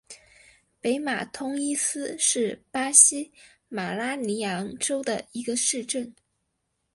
[0.79, 3.31] 北马通伊斯是巴西
[3.69, 6.15] 马拉尼昂州的一个市镇。